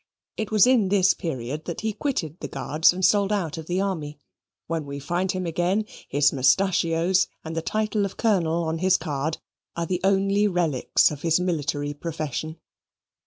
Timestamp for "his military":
11.21-11.93